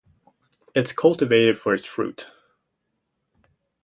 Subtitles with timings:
[0.73, 2.27] It is cultivated for its fruit.